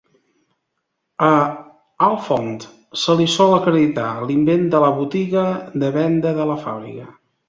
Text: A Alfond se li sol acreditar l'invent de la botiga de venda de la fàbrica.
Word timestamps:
A 1.25 1.33
Alfond 2.07 2.65
se 3.01 3.15
li 3.19 3.27
sol 3.33 3.53
acreditar 3.57 4.07
l'invent 4.31 4.63
de 4.77 4.79
la 4.85 4.89
botiga 5.01 5.45
de 5.85 5.91
venda 5.99 6.33
de 6.41 6.49
la 6.53 6.57
fàbrica. 6.65 7.07